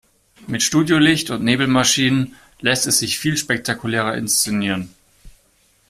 [0.47, 4.89] Mit Studiolicht und Nebelmaschinen lässt es sich viel spektakulärer inszenieren.